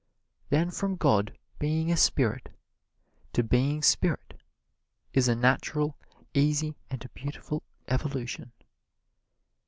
Then 0.49 0.71
from 0.71 0.95
God 0.95 1.37
being 1.59 1.91
a 1.91 1.95
Spirit, 1.95 2.49
to 3.33 3.43
being 3.43 3.83
Spirit, 3.83 4.41
is 5.13 5.27
a 5.27 5.35
natural, 5.35 5.95
easy 6.33 6.75
and 6.89 7.07
beautiful 7.13 7.61
evolution. 7.87 8.51